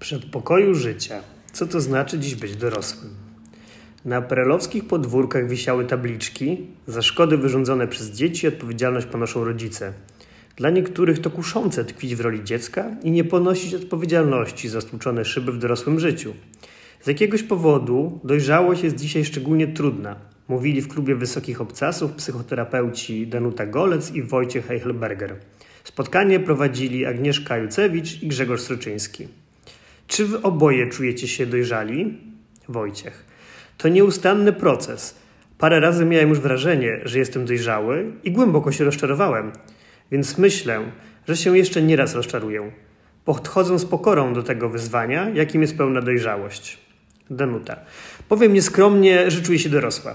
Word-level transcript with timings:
przedpokoju 0.00 0.74
życia. 0.74 1.22
Co 1.52 1.66
to 1.66 1.80
znaczy 1.80 2.18
dziś 2.18 2.34
być 2.34 2.56
dorosłym? 2.56 3.10
Na 4.04 4.22
perelowskich 4.22 4.86
podwórkach 4.86 5.48
wisiały 5.48 5.84
tabliczki. 5.84 6.66
Za 6.86 7.02
szkody 7.02 7.36
wyrządzone 7.36 7.88
przez 7.88 8.10
dzieci 8.10 8.48
odpowiedzialność 8.48 9.06
ponoszą 9.06 9.44
rodzice. 9.44 9.92
Dla 10.56 10.70
niektórych 10.70 11.18
to 11.18 11.30
kuszące 11.30 11.84
tkwić 11.84 12.16
w 12.16 12.20
roli 12.20 12.44
dziecka 12.44 12.96
i 13.02 13.10
nie 13.10 13.24
ponosić 13.24 13.74
odpowiedzialności 13.74 14.68
za 14.68 14.80
stłuczone 14.80 15.24
szyby 15.24 15.52
w 15.52 15.58
dorosłym 15.58 16.00
życiu. 16.00 16.34
Z 17.00 17.06
jakiegoś 17.06 17.42
powodu 17.42 18.20
dojrzałość 18.24 18.82
jest 18.82 18.96
dzisiaj 18.96 19.24
szczególnie 19.24 19.68
trudna. 19.68 20.16
Mówili 20.48 20.80
w 20.80 20.88
klubie 20.88 21.14
wysokich 21.14 21.60
obcasów 21.60 22.12
psychoterapeuci 22.12 23.26
Danuta 23.26 23.66
Golec 23.66 24.14
i 24.14 24.22
Wojciech 24.22 24.70
Eichelberger. 24.70 25.36
Spotkanie 25.84 26.40
prowadzili 26.40 27.06
Agnieszka 27.06 27.56
Jucewicz 27.56 28.22
i 28.22 28.28
Grzegorz 28.28 28.60
Sroczyński. 28.60 29.28
Czy 30.10 30.26
wy 30.26 30.42
oboje 30.42 30.86
czujecie 30.86 31.28
się 31.28 31.46
dojrzali? 31.46 32.18
Wojciech. 32.68 33.24
To 33.78 33.88
nieustanny 33.88 34.52
proces. 34.52 35.16
Parę 35.58 35.80
razy 35.80 36.04
miałem 36.04 36.28
już 36.28 36.40
wrażenie, 36.40 37.00
że 37.04 37.18
jestem 37.18 37.44
dojrzały 37.44 38.12
i 38.24 38.32
głęboko 38.32 38.72
się 38.72 38.84
rozczarowałem. 38.84 39.52
Więc 40.12 40.38
myślę, 40.38 40.80
że 41.28 41.36
się 41.36 41.58
jeszcze 41.58 41.82
nieraz 41.82 42.14
rozczaruję. 42.14 42.72
Podchodzę 43.24 43.78
z 43.78 43.84
pokorą 43.84 44.34
do 44.34 44.42
tego 44.42 44.68
wyzwania, 44.68 45.28
jakim 45.28 45.62
jest 45.62 45.76
pełna 45.76 46.02
dojrzałość. 46.02 46.78
Danuta. 47.30 47.76
Powiem 48.28 48.52
nieskromnie, 48.52 49.30
że 49.30 49.42
czuję 49.42 49.58
się 49.58 49.68
dorosła. 49.68 50.14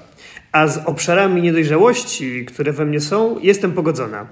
A 0.51 0.67
z 0.67 0.77
obszarami 0.85 1.41
niedojrzałości, 1.41 2.45
które 2.45 2.73
we 2.73 2.85
mnie 2.85 2.99
są, 2.99 3.39
jestem 3.39 3.71
pogodzona. 3.71 4.27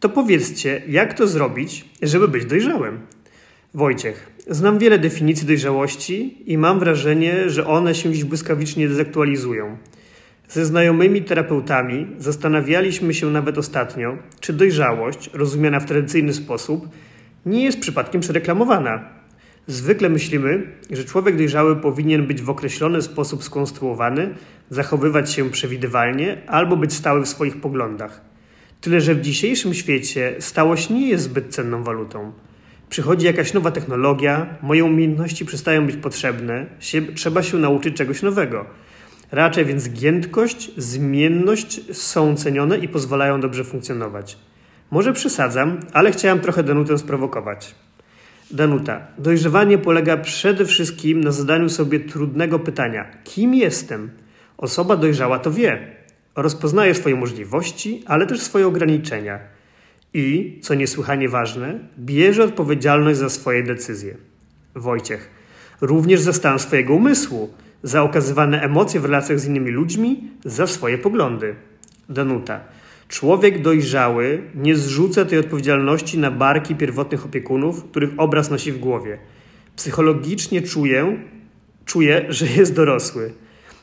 To 0.00 0.08
powiedzcie, 0.08 0.82
jak 0.88 1.14
to 1.14 1.26
zrobić, 1.26 1.84
żeby 2.02 2.28
być 2.28 2.44
dojrzałym? 2.44 3.00
Wojciech. 3.74 4.31
Znam 4.46 4.78
wiele 4.78 4.98
definicji 4.98 5.46
dojrzałości 5.46 6.42
i 6.52 6.58
mam 6.58 6.78
wrażenie, 6.78 7.50
że 7.50 7.66
one 7.66 7.94
się 7.94 8.12
dziś 8.12 8.24
błyskawicznie 8.24 8.88
dezaktualizują. 8.88 9.76
Ze 10.48 10.66
znajomymi 10.66 11.22
terapeutami 11.22 12.06
zastanawialiśmy 12.18 13.14
się 13.14 13.30
nawet 13.30 13.58
ostatnio, 13.58 14.18
czy 14.40 14.52
dojrzałość, 14.52 15.30
rozumiana 15.34 15.80
w 15.80 15.84
tradycyjny 15.84 16.32
sposób, 16.32 16.88
nie 17.46 17.64
jest 17.64 17.80
przypadkiem 17.80 18.20
przereklamowana. 18.20 19.08
Zwykle 19.66 20.08
myślimy, 20.08 20.66
że 20.90 21.04
człowiek 21.04 21.36
dojrzały 21.36 21.76
powinien 21.76 22.26
być 22.26 22.42
w 22.42 22.50
określony 22.50 23.02
sposób 23.02 23.44
skonstruowany, 23.44 24.34
zachowywać 24.70 25.32
się 25.32 25.50
przewidywalnie 25.50 26.42
albo 26.46 26.76
być 26.76 26.92
stały 26.92 27.22
w 27.22 27.28
swoich 27.28 27.60
poglądach. 27.60 28.20
Tyle, 28.80 29.00
że 29.00 29.14
w 29.14 29.20
dzisiejszym 29.20 29.74
świecie 29.74 30.34
stałość 30.38 30.90
nie 30.90 31.08
jest 31.08 31.24
zbyt 31.24 31.54
cenną 31.54 31.82
walutą. 31.82 32.32
Przychodzi 32.92 33.26
jakaś 33.26 33.52
nowa 33.52 33.70
technologia, 33.70 34.46
moje 34.62 34.84
umiejętności 34.84 35.44
przestają 35.44 35.86
być 35.86 35.96
potrzebne, 35.96 36.66
się, 36.80 37.02
trzeba 37.02 37.42
się 37.42 37.58
nauczyć 37.58 37.96
czegoś 37.96 38.22
nowego. 38.22 38.66
Raczej 39.30 39.64
więc 39.64 39.88
giętkość, 39.88 40.70
zmienność 40.76 41.96
są 41.96 42.36
cenione 42.36 42.78
i 42.78 42.88
pozwalają 42.88 43.40
dobrze 43.40 43.64
funkcjonować. 43.64 44.38
Może 44.90 45.12
przesadzam, 45.12 45.80
ale 45.92 46.12
chciałam 46.12 46.40
trochę 46.40 46.62
Danutę 46.62 46.98
sprowokować. 46.98 47.74
Danuta, 48.50 49.06
dojrzewanie 49.18 49.78
polega 49.78 50.16
przede 50.16 50.64
wszystkim 50.64 51.20
na 51.20 51.30
zadaniu 51.30 51.68
sobie 51.68 52.00
trudnego 52.00 52.58
pytania: 52.58 53.06
kim 53.24 53.54
jestem? 53.54 54.10
Osoba 54.58 54.96
dojrzała 54.96 55.38
to 55.38 55.50
wie. 55.50 55.96
Rozpoznaje 56.36 56.94
swoje 56.94 57.16
możliwości, 57.16 58.02
ale 58.06 58.26
też 58.26 58.40
swoje 58.40 58.66
ograniczenia 58.66 59.51
i, 60.14 60.58
co 60.62 60.74
niesłychanie 60.74 61.28
ważne, 61.28 61.78
bierze 61.98 62.44
odpowiedzialność 62.44 63.18
za 63.18 63.30
swoje 63.30 63.62
decyzje. 63.62 64.16
Wojciech. 64.74 65.30
Również 65.80 66.20
za 66.20 66.32
stan 66.32 66.58
swojego 66.58 66.94
umysłu, 66.94 67.54
za 67.82 68.02
okazywane 68.02 68.62
emocje 68.62 69.00
w 69.00 69.04
relacjach 69.04 69.40
z 69.40 69.46
innymi 69.46 69.70
ludźmi, 69.70 70.30
za 70.44 70.66
swoje 70.66 70.98
poglądy. 70.98 71.54
Danuta. 72.08 72.60
Człowiek 73.08 73.62
dojrzały 73.62 74.42
nie 74.54 74.76
zrzuca 74.76 75.24
tej 75.24 75.38
odpowiedzialności 75.38 76.18
na 76.18 76.30
barki 76.30 76.74
pierwotnych 76.74 77.24
opiekunów, 77.24 77.84
których 77.84 78.10
obraz 78.16 78.50
nosi 78.50 78.72
w 78.72 78.78
głowie. 78.78 79.18
Psychologicznie 79.76 80.62
czuje, 80.62 81.16
czuje, 81.84 82.26
że 82.28 82.46
jest 82.46 82.74
dorosły. 82.74 83.32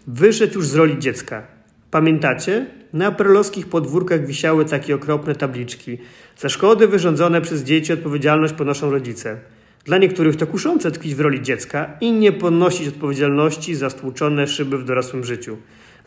Wyszedł 0.07 0.53
już 0.53 0.67
z 0.67 0.75
roli 0.75 0.99
dziecka. 0.99 1.47
Pamiętacie? 1.91 2.65
Na 2.93 3.11
prolowskich 3.11 3.67
podwórkach 3.67 4.25
wisiały 4.25 4.65
takie 4.65 4.95
okropne 4.95 5.35
tabliczki. 5.35 5.97
Za 6.37 6.49
szkody 6.49 6.87
wyrządzone 6.87 7.41
przez 7.41 7.63
dzieci 7.63 7.93
odpowiedzialność 7.93 8.53
ponoszą 8.53 8.91
rodzice. 8.91 9.37
Dla 9.85 9.97
niektórych 9.97 10.35
to 10.35 10.47
kuszące 10.47 10.91
tkwić 10.91 11.15
w 11.15 11.19
roli 11.19 11.41
dziecka 11.41 11.97
i 12.01 12.11
nie 12.11 12.31
ponosić 12.31 12.87
odpowiedzialności 12.87 13.75
za 13.75 13.89
stłuczone 13.89 14.47
szyby 14.47 14.77
w 14.77 14.85
dorosłym 14.85 15.23
życiu. 15.23 15.57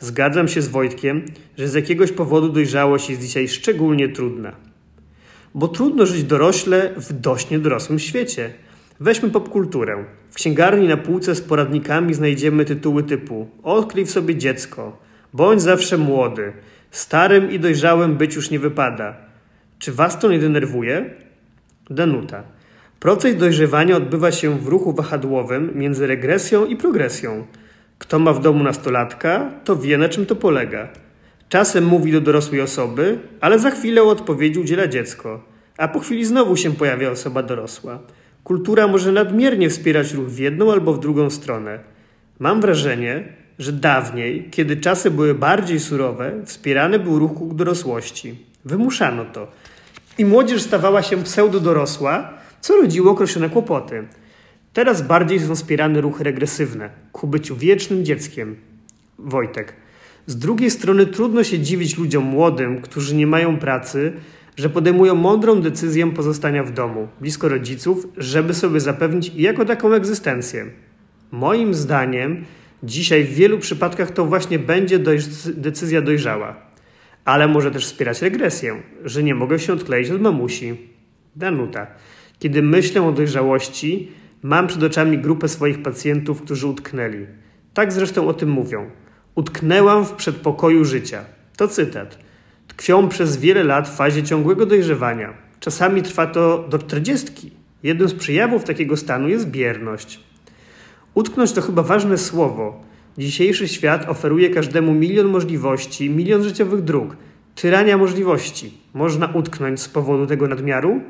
Zgadzam 0.00 0.48
się 0.48 0.62
z 0.62 0.68
Wojtkiem, 0.68 1.24
że 1.58 1.68
z 1.68 1.74
jakiegoś 1.74 2.12
powodu 2.12 2.48
dojrzałość 2.48 3.10
jest 3.10 3.22
dzisiaj 3.22 3.48
szczególnie 3.48 4.08
trudna. 4.08 4.52
Bo 5.54 5.68
trudno 5.68 6.06
żyć 6.06 6.24
dorośle 6.24 6.90
w 6.96 7.12
dość 7.12 7.50
niedorosłym 7.50 7.98
świecie. 7.98 8.52
Weźmy 9.00 9.30
popkulturę. 9.30 10.04
W 10.30 10.34
księgarni 10.34 10.88
na 10.88 10.96
półce 10.96 11.34
z 11.34 11.40
poradnikami 11.40 12.14
znajdziemy 12.14 12.64
tytuły 12.64 13.02
typu 13.02 13.48
Odkryj 13.62 14.04
w 14.04 14.10
sobie 14.10 14.36
dziecko, 14.36 14.98
Bądź 15.32 15.62
zawsze 15.62 15.98
młody. 15.98 16.52
Starym 16.92 17.50
i 17.50 17.58
dojrzałym 17.58 18.16
być 18.16 18.36
już 18.36 18.50
nie 18.50 18.58
wypada. 18.58 19.16
Czy 19.78 19.92
was 19.92 20.18
to 20.18 20.30
nie 20.30 20.38
denerwuje? 20.38 21.10
Danuta. 21.90 22.42
Proces 23.00 23.36
dojrzewania 23.36 23.96
odbywa 23.96 24.32
się 24.32 24.58
w 24.58 24.68
ruchu 24.68 24.92
wahadłowym 24.92 25.70
między 25.74 26.06
regresją 26.06 26.66
i 26.66 26.76
progresją. 26.76 27.46
Kto 27.98 28.18
ma 28.18 28.32
w 28.32 28.40
domu 28.40 28.64
nastolatka, 28.64 29.50
to 29.64 29.76
wie 29.76 29.98
na 29.98 30.08
czym 30.08 30.26
to 30.26 30.36
polega. 30.36 30.88
Czasem 31.48 31.84
mówi 31.84 32.12
do 32.12 32.20
dorosłej 32.20 32.60
osoby, 32.60 33.18
ale 33.40 33.58
za 33.58 33.70
chwilę 33.70 34.02
odpowiedzi 34.02 34.60
udziela 34.60 34.88
dziecko, 34.88 35.44
a 35.78 35.88
po 35.88 35.98
chwili 35.98 36.24
znowu 36.24 36.56
się 36.56 36.72
pojawia 36.72 37.10
osoba 37.10 37.42
dorosła. 37.42 37.98
Kultura 38.44 38.88
może 38.88 39.12
nadmiernie 39.12 39.70
wspierać 39.70 40.12
ruch 40.12 40.28
w 40.28 40.38
jedną 40.38 40.72
albo 40.72 40.92
w 40.92 41.00
drugą 41.00 41.30
stronę. 41.30 41.78
Mam 42.38 42.60
wrażenie, 42.60 43.24
że 43.58 43.72
dawniej, 43.72 44.48
kiedy 44.50 44.76
czasy 44.76 45.10
były 45.10 45.34
bardziej 45.34 45.80
surowe, 45.80 46.32
wspierany 46.44 46.98
był 46.98 47.18
ruch 47.18 47.34
ku 47.34 47.54
dorosłości. 47.54 48.38
Wymuszano 48.64 49.24
to. 49.24 49.48
I 50.18 50.24
młodzież 50.24 50.62
stawała 50.62 51.02
się 51.02 51.22
pseudodorosła, 51.22 52.30
co 52.60 52.76
rodziło 52.76 53.10
określone 53.10 53.50
kłopoty. 53.50 54.04
Teraz 54.72 55.02
bardziej 55.02 55.40
są 55.40 55.54
wspierane 55.54 56.00
ruchy 56.00 56.24
regresywne, 56.24 56.90
ku 57.12 57.26
byciu 57.26 57.56
wiecznym 57.56 58.04
dzieckiem. 58.04 58.56
Wojtek. 59.18 59.74
Z 60.26 60.36
drugiej 60.36 60.70
strony 60.70 61.06
trudno 61.06 61.44
się 61.44 61.58
dziwić 61.58 61.98
ludziom 61.98 62.24
młodym, 62.24 62.80
którzy 62.80 63.14
nie 63.14 63.26
mają 63.26 63.56
pracy, 63.56 64.12
że 64.56 64.70
podejmują 64.70 65.14
mądrą 65.14 65.60
decyzję 65.60 66.12
pozostania 66.12 66.64
w 66.64 66.72
domu, 66.72 67.08
blisko 67.20 67.48
rodziców, 67.48 68.08
żeby 68.16 68.54
sobie 68.54 68.80
zapewnić 68.80 69.32
jako 69.34 69.64
taką 69.64 69.92
egzystencję. 69.92 70.66
Moim 71.30 71.74
zdaniem 71.74 72.44
Dzisiaj 72.82 73.24
w 73.24 73.34
wielu 73.34 73.58
przypadkach 73.58 74.10
to 74.10 74.24
właśnie 74.24 74.58
będzie 74.58 74.98
decyzja 75.54 76.02
dojrzała, 76.02 76.56
ale 77.24 77.48
może 77.48 77.70
też 77.70 77.84
wspierać 77.84 78.22
regresję, 78.22 78.82
że 79.04 79.22
nie 79.22 79.34
mogę 79.34 79.58
się 79.58 79.72
odkleić 79.72 80.10
od 80.10 80.20
mamusi. 80.20 80.76
Danuta. 81.36 81.86
Kiedy 82.38 82.62
myślę 82.62 83.02
o 83.02 83.12
dojrzałości, 83.12 84.12
mam 84.42 84.66
przed 84.66 84.82
oczami 84.82 85.18
grupę 85.18 85.48
swoich 85.48 85.82
pacjentów, 85.82 86.42
którzy 86.42 86.66
utknęli. 86.66 87.26
Tak 87.74 87.92
zresztą 87.92 88.28
o 88.28 88.34
tym 88.34 88.50
mówią. 88.50 88.90
Utknęłam 89.34 90.04
w 90.04 90.12
przedpokoju 90.12 90.84
życia. 90.84 91.24
To 91.56 91.68
cytat. 91.68 92.18
Tkwią 92.68 93.08
przez 93.08 93.36
wiele 93.36 93.64
lat 93.64 93.88
w 93.88 93.96
fazie 93.96 94.22
ciągłego 94.22 94.66
dojrzewania. 94.66 95.34
Czasami 95.60 96.02
trwa 96.02 96.26
to 96.26 96.66
do 96.70 96.78
czterdziestki. 96.78 97.50
Jednym 97.82 98.08
z 98.08 98.14
przejawów 98.14 98.64
takiego 98.64 98.96
stanu 98.96 99.28
jest 99.28 99.50
bierność. 99.50 100.20
Utknąć 101.14 101.52
to 101.52 101.62
chyba 101.62 101.82
ważne 101.82 102.18
słowo. 102.18 102.80
Dzisiejszy 103.18 103.68
świat 103.68 104.08
oferuje 104.08 104.50
każdemu 104.50 104.94
milion 104.94 105.26
możliwości, 105.26 106.10
milion 106.10 106.42
życiowych 106.42 106.82
dróg. 106.82 107.16
Tyrania 107.54 107.98
możliwości. 107.98 108.78
Można 108.94 109.26
utknąć 109.26 109.80
z 109.80 109.88
powodu 109.88 110.26
tego 110.26 110.48
nadmiaru? 110.48 111.00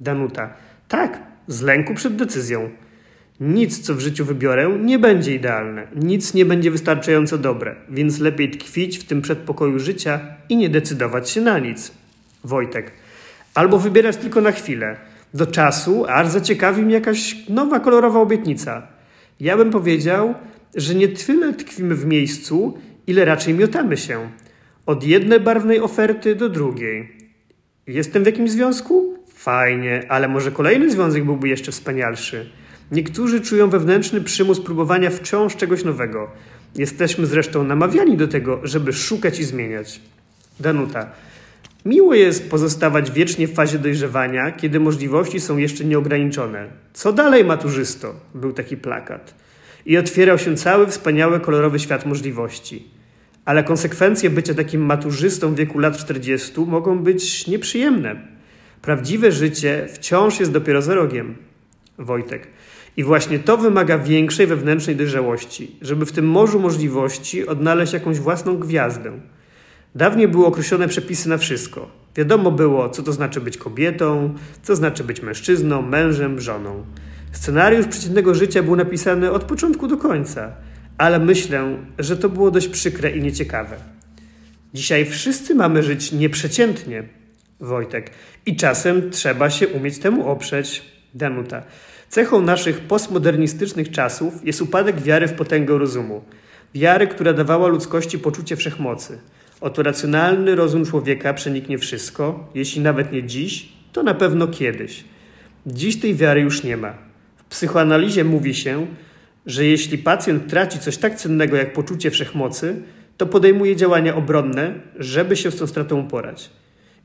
Danuta. 0.00 0.52
Tak, 0.88 1.22
z 1.46 1.62
lęku 1.62 1.94
przed 1.94 2.16
decyzją. 2.16 2.70
Nic, 3.40 3.80
co 3.80 3.94
w 3.94 4.00
życiu 4.00 4.24
wybiorę, 4.24 4.78
nie 4.78 4.98
będzie 4.98 5.34
idealne. 5.34 5.86
Nic 5.96 6.34
nie 6.34 6.44
będzie 6.44 6.70
wystarczająco 6.70 7.38
dobre, 7.38 7.76
więc 7.88 8.18
lepiej 8.18 8.50
tkwić 8.50 8.98
w 8.98 9.04
tym 9.04 9.22
przedpokoju 9.22 9.78
życia 9.78 10.20
i 10.48 10.56
nie 10.56 10.68
decydować 10.68 11.30
się 11.30 11.40
na 11.40 11.58
nic. 11.58 11.92
Wojtek. 12.44 12.92
Albo 13.54 13.78
wybierać 13.78 14.16
tylko 14.16 14.40
na 14.40 14.52
chwilę, 14.52 14.96
do 15.34 15.46
czasu, 15.46 16.06
aż 16.08 16.28
zaciekawi 16.28 16.82
mnie 16.82 16.94
jakaś 16.94 17.48
nowa 17.48 17.80
kolorowa 17.80 18.20
obietnica. 18.20 18.82
Ja 19.40 19.56
bym 19.56 19.70
powiedział, 19.70 20.34
że 20.74 20.94
nie 20.94 21.08
tyle 21.08 21.52
tkwimy 21.52 21.94
w 21.94 22.06
miejscu, 22.06 22.78
ile 23.06 23.24
raczej 23.24 23.54
miotamy 23.54 23.96
się. 23.96 24.30
Od 24.86 25.04
jednej 25.04 25.40
barwnej 25.40 25.80
oferty 25.80 26.34
do 26.34 26.48
drugiej. 26.48 27.12
Jestem 27.86 28.22
w 28.22 28.26
jakimś 28.26 28.50
związku? 28.50 29.14
Fajnie, 29.34 30.06
ale 30.08 30.28
może 30.28 30.50
kolejny 30.50 30.90
związek 30.90 31.24
byłby 31.24 31.48
jeszcze 31.48 31.72
wspanialszy. 31.72 32.50
Niektórzy 32.92 33.40
czują 33.40 33.70
wewnętrzny 33.70 34.20
przymus 34.20 34.60
próbowania 34.60 35.10
wciąż 35.10 35.56
czegoś 35.56 35.84
nowego. 35.84 36.30
Jesteśmy 36.76 37.26
zresztą 37.26 37.64
namawiani 37.64 38.16
do 38.16 38.28
tego, 38.28 38.60
żeby 38.62 38.92
szukać 38.92 39.40
i 39.40 39.44
zmieniać. 39.44 40.00
Danuta. 40.60 41.10
Miło 41.84 42.14
jest 42.14 42.50
pozostawać 42.50 43.10
wiecznie 43.10 43.48
w 43.48 43.54
fazie 43.54 43.78
dojrzewania, 43.78 44.52
kiedy 44.52 44.80
możliwości 44.80 45.40
są 45.40 45.56
jeszcze 45.56 45.84
nieograniczone. 45.84 46.66
Co 46.92 47.12
dalej, 47.12 47.44
maturzysto? 47.44 48.14
Był 48.34 48.52
taki 48.52 48.76
plakat. 48.76 49.34
I 49.86 49.98
otwierał 49.98 50.38
się 50.38 50.56
cały 50.56 50.86
wspaniały, 50.86 51.40
kolorowy 51.40 51.78
świat 51.78 52.06
możliwości. 52.06 52.90
Ale 53.44 53.64
konsekwencje 53.64 54.30
bycia 54.30 54.54
takim 54.54 54.80
maturzystą 54.80 55.54
w 55.54 55.56
wieku 55.56 55.78
lat 55.78 55.96
40 55.96 56.60
mogą 56.60 56.98
być 56.98 57.46
nieprzyjemne. 57.46 58.16
Prawdziwe 58.82 59.32
życie 59.32 59.88
wciąż 59.92 60.40
jest 60.40 60.52
dopiero 60.52 60.82
za 60.82 60.94
rogiem. 60.94 61.36
Wojtek. 61.98 62.46
I 62.96 63.04
właśnie 63.04 63.38
to 63.38 63.56
wymaga 63.56 63.98
większej 63.98 64.46
wewnętrznej 64.46 64.96
dojrzałości, 64.96 65.76
żeby 65.82 66.06
w 66.06 66.12
tym 66.12 66.28
morzu 66.28 66.60
możliwości 66.60 67.46
odnaleźć 67.46 67.92
jakąś 67.92 68.18
własną 68.18 68.56
gwiazdę. 68.56 69.12
Dawniej 69.94 70.28
były 70.28 70.46
określone 70.46 70.88
przepisy 70.88 71.28
na 71.28 71.38
wszystko. 71.38 71.90
Wiadomo 72.16 72.50
było, 72.50 72.88
co 72.88 73.02
to 73.02 73.12
znaczy 73.12 73.40
być 73.40 73.56
kobietą, 73.56 74.34
co 74.62 74.76
znaczy 74.76 75.04
być 75.04 75.22
mężczyzną, 75.22 75.82
mężem, 75.82 76.40
żoną. 76.40 76.84
Scenariusz 77.32 77.86
przeciętnego 77.86 78.34
życia 78.34 78.62
był 78.62 78.76
napisany 78.76 79.30
od 79.30 79.44
początku 79.44 79.86
do 79.86 79.96
końca, 79.96 80.52
ale 80.98 81.18
myślę, 81.18 81.76
że 81.98 82.16
to 82.16 82.28
było 82.28 82.50
dość 82.50 82.68
przykre 82.68 83.10
i 83.10 83.22
nieciekawe. 83.22 83.76
Dzisiaj 84.74 85.06
wszyscy 85.06 85.54
mamy 85.54 85.82
żyć 85.82 86.12
nieprzeciętnie, 86.12 87.02
Wojtek, 87.60 88.10
i 88.46 88.56
czasem 88.56 89.10
trzeba 89.10 89.50
się 89.50 89.68
umieć 89.68 89.98
temu 89.98 90.28
oprzeć, 90.28 90.82
Danuta. 91.14 91.62
Cechą 92.08 92.42
naszych 92.42 92.80
postmodernistycznych 92.80 93.90
czasów 93.90 94.46
jest 94.46 94.62
upadek 94.62 95.00
wiary 95.00 95.28
w 95.28 95.32
potęgę 95.32 95.78
rozumu. 95.78 96.24
Wiary, 96.74 97.06
która 97.06 97.32
dawała 97.32 97.68
ludzkości 97.68 98.18
poczucie 98.18 98.56
wszechmocy. 98.56 99.18
Oto 99.60 99.82
racjonalny 99.82 100.54
rozum 100.54 100.86
człowieka 100.86 101.34
przeniknie 101.34 101.78
wszystko, 101.78 102.50
jeśli 102.54 102.80
nawet 102.80 103.12
nie 103.12 103.22
dziś, 103.22 103.68
to 103.92 104.02
na 104.02 104.14
pewno 104.14 104.48
kiedyś. 104.48 105.04
Dziś 105.66 106.00
tej 106.00 106.14
wiary 106.14 106.40
już 106.40 106.62
nie 106.64 106.76
ma. 106.76 106.94
W 107.36 107.44
psychoanalizie 107.44 108.24
mówi 108.24 108.54
się, 108.54 108.86
że 109.46 109.64
jeśli 109.64 109.98
pacjent 109.98 110.46
traci 110.50 110.78
coś 110.78 110.96
tak 110.96 111.14
cennego 111.14 111.56
jak 111.56 111.72
poczucie 111.72 112.10
wszechmocy, 112.10 112.82
to 113.16 113.26
podejmuje 113.26 113.76
działania 113.76 114.16
obronne, 114.16 114.74
żeby 114.98 115.36
się 115.36 115.50
z 115.50 115.56
tą 115.56 115.66
stratą 115.66 116.00
uporać. 116.00 116.50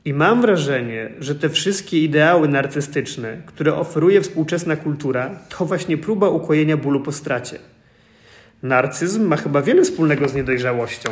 I 0.04 0.14
mam 0.14 0.40
wrażenie, 0.42 1.10
że 1.20 1.34
te 1.34 1.48
wszystkie 1.48 2.02
ideały 2.04 2.48
narcystyczne, 2.48 3.36
które 3.46 3.74
oferuje 3.74 4.20
współczesna 4.20 4.76
kultura, 4.76 5.38
to 5.48 5.64
właśnie 5.64 5.98
próba 5.98 6.28
ukojenia 6.28 6.76
bólu 6.76 7.00
po 7.00 7.12
stracie. 7.12 7.58
Narcyzm 8.62 9.26
ma 9.26 9.36
chyba 9.36 9.62
wiele 9.62 9.82
wspólnego 9.82 10.28
z 10.28 10.34
niedojrzałością. 10.34 11.10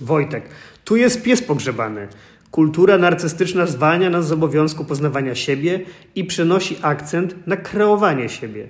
Wojtek, 0.00 0.44
tu 0.84 0.96
jest 0.96 1.22
pies 1.22 1.42
pogrzebany. 1.42 2.08
Kultura 2.50 2.98
narcystyczna 2.98 3.66
zwalnia 3.66 4.10
nas 4.10 4.26
z 4.26 4.32
obowiązku 4.32 4.84
poznawania 4.84 5.34
siebie 5.34 5.80
i 6.14 6.24
przenosi 6.24 6.76
akcent 6.82 7.46
na 7.46 7.56
kreowanie 7.56 8.28
siebie. 8.28 8.68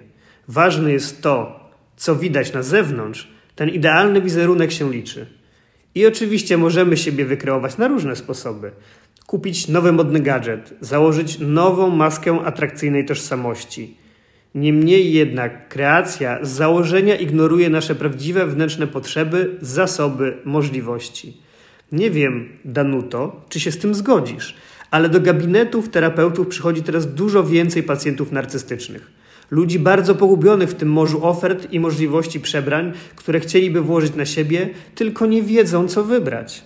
Ważne 0.49 0.93
jest 0.93 1.23
to, 1.23 1.61
co 1.97 2.17
widać 2.17 2.53
na 2.53 2.63
zewnątrz, 2.63 3.29
ten 3.55 3.69
idealny 3.69 4.23
wizerunek 4.23 4.73
się 4.73 4.93
liczy. 4.93 5.27
I 5.95 6.07
oczywiście 6.07 6.57
możemy 6.59 6.97
siebie 6.97 7.25
wykreować 7.25 7.79
na 7.79 7.89
różne 7.89 8.17
sposoby. 8.17 8.71
Kupić 9.27 9.69
nowy 9.69 9.93
modny 9.93 10.21
gadżet, 10.21 10.75
założyć 10.81 11.39
nową 11.39 11.91
maskę 11.91 12.41
atrakcyjnej 12.45 13.05
tożsamości. 13.05 13.97
Niemniej 14.55 15.13
jednak 15.13 15.69
kreacja 15.69 16.39
z 16.45 16.49
założenia 16.49 17.17
ignoruje 17.17 17.71
nasze 17.71 17.95
prawdziwe 17.95 18.47
wewnętrzne 18.47 18.87
potrzeby, 18.87 19.57
zasoby, 19.61 20.37
możliwości. 20.45 21.37
Nie 21.93 22.11
wiem, 22.11 22.49
Danuto, 22.65 23.45
czy 23.49 23.61
się 23.61 23.73
z 23.73 23.79
tym 23.79 23.95
zgodzisz, 23.95 24.55
ale 24.91 25.09
do 25.09 25.21
gabinetów 25.21 25.89
terapeutów 25.89 26.49
przychodzi 26.49 26.83
teraz 26.83 27.15
dużo 27.15 27.45
więcej 27.45 27.83
pacjentów 27.83 28.33
narcystycznych. 28.33 29.11
Ludzi 29.51 29.79
bardzo 29.79 30.15
pogubionych 30.15 30.71
w 30.71 30.75
tym 30.75 30.93
morzu 30.93 31.27
ofert 31.27 31.73
i 31.73 31.81
możliwości 31.81 32.41
przebrań, 32.41 32.93
które 33.17 33.41
chcieliby 33.41 33.81
włożyć 33.81 34.15
na 34.15 34.27
siebie, 34.27 34.69
tylko 34.95 35.27
nie 35.27 35.43
wiedzą, 35.43 35.89
co 35.89 36.05
wybrać. 36.05 36.65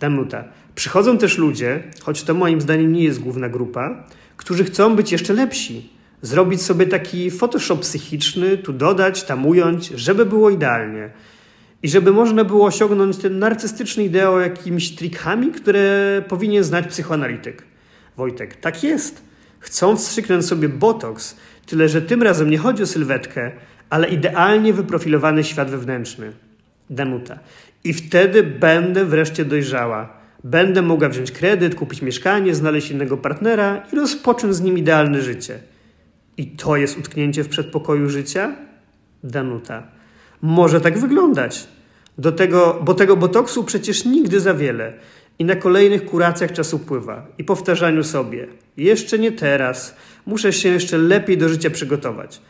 Danuta. 0.00 0.44
Przychodzą 0.74 1.18
też 1.18 1.38
ludzie, 1.38 1.82
choć 2.02 2.22
to 2.22 2.34
moim 2.34 2.60
zdaniem 2.60 2.92
nie 2.92 3.04
jest 3.04 3.20
główna 3.20 3.48
grupa, 3.48 4.04
którzy 4.36 4.64
chcą 4.64 4.96
być 4.96 5.12
jeszcze 5.12 5.32
lepsi. 5.32 5.99
Zrobić 6.22 6.62
sobie 6.62 6.86
taki 6.86 7.30
Photoshop 7.30 7.76
psychiczny, 7.76 8.58
tu 8.58 8.72
dodać, 8.72 9.22
tam 9.22 9.46
ująć, 9.46 9.88
żeby 9.88 10.26
było 10.26 10.50
idealnie. 10.50 11.10
I 11.82 11.88
żeby 11.88 12.12
można 12.12 12.44
było 12.44 12.66
osiągnąć 12.66 13.16
ten 13.16 13.38
narcystyczny 13.38 14.04
ideał 14.04 14.40
jakimiś 14.40 14.94
trikami, 14.94 15.52
które 15.52 16.22
powinien 16.28 16.64
znać 16.64 16.86
psychoanalityk. 16.86 17.62
Wojtek, 18.16 18.56
tak 18.56 18.84
jest. 18.84 19.22
Chcą 19.58 19.96
wstrzyknąć 19.96 20.46
sobie 20.46 20.68
botoks, 20.68 21.36
tyle 21.66 21.88
że 21.88 22.02
tym 22.02 22.22
razem 22.22 22.50
nie 22.50 22.58
chodzi 22.58 22.82
o 22.82 22.86
sylwetkę, 22.86 23.50
ale 23.90 24.08
idealnie 24.08 24.72
wyprofilowany 24.72 25.44
świat 25.44 25.70
wewnętrzny. 25.70 26.32
Danuta. 26.90 27.38
I 27.84 27.92
wtedy 27.92 28.42
będę 28.42 29.04
wreszcie 29.04 29.44
dojrzała. 29.44 30.20
Będę 30.44 30.82
mogła 30.82 31.08
wziąć 31.08 31.32
kredyt, 31.32 31.74
kupić 31.74 32.02
mieszkanie, 32.02 32.54
znaleźć 32.54 32.90
innego 32.90 33.16
partnera 33.16 33.82
i 33.92 33.96
rozpocząć 33.96 34.54
z 34.54 34.60
nim 34.60 34.78
idealne 34.78 35.22
życie. 35.22 35.58
I 36.40 36.46
to 36.46 36.76
jest 36.76 36.98
utknięcie 36.98 37.44
w 37.44 37.48
przedpokoju 37.48 38.08
życia? 38.08 38.56
Danuta. 39.24 39.82
Może 40.42 40.80
tak 40.80 40.98
wyglądać. 40.98 41.68
Do 42.18 42.32
tego, 42.32 42.80
bo 42.84 42.94
tego 42.94 43.16
botoksu 43.16 43.64
przecież 43.64 44.04
nigdy 44.04 44.40
za 44.40 44.54
wiele. 44.54 44.92
I 45.38 45.44
na 45.44 45.56
kolejnych 45.56 46.04
kuracjach 46.04 46.52
czas 46.52 46.74
upływa. 46.74 47.26
I 47.38 47.44
powtarzaniu 47.44 48.04
sobie. 48.04 48.46
Jeszcze 48.76 49.18
nie 49.18 49.32
teraz. 49.32 49.96
Muszę 50.26 50.52
się 50.52 50.68
jeszcze 50.68 50.98
lepiej 50.98 51.38
do 51.38 51.48
życia 51.48 51.70
przygotować. 51.70 52.40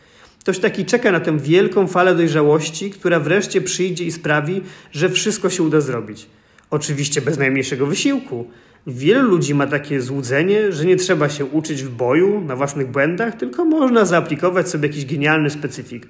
Ktoś 0.41 0.59
taki 0.59 0.85
czeka 0.85 1.13
na 1.13 1.21
tę 1.21 1.39
wielką 1.39 1.87
falę 1.87 2.15
dojrzałości, 2.15 2.91
która 2.91 3.21
wreszcie 3.21 3.61
przyjdzie 3.61 4.05
i 4.05 4.13
sprawi, 4.13 4.63
że 4.93 5.09
wszystko 5.09 5.51
się 5.51 5.63
uda 5.63 5.81
zrobić. 5.81 6.27
Oczywiście 6.71 7.23
bez 7.23 7.39
najmniejszego 7.39 7.87
wysiłku. 7.87 8.51
Wielu 8.87 9.31
ludzi 9.31 9.55
ma 9.55 9.67
takie 9.67 10.01
złudzenie, 10.01 10.73
że 10.73 10.85
nie 10.85 10.97
trzeba 10.97 11.29
się 11.29 11.45
uczyć 11.45 11.83
w 11.83 11.91
boju 11.91 12.41
na 12.41 12.57
własnych 12.57 12.91
błędach, 12.91 13.35
tylko 13.35 13.65
można 13.65 14.05
zaaplikować 14.05 14.69
sobie 14.69 14.89
jakiś 14.89 15.07
genialny 15.07 15.51
specyfik. 15.51 16.07